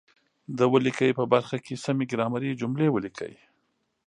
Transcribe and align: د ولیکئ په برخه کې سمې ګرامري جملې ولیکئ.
د 0.57 0.59
ولیکئ 0.73 1.11
په 1.19 1.23
برخه 1.33 1.57
کې 1.65 1.75
سمې 1.85 2.05
ګرامري 2.11 2.51
جملې 2.61 2.87
ولیکئ. 2.91 3.33